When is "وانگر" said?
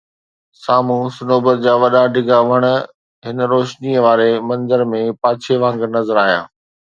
5.63-5.89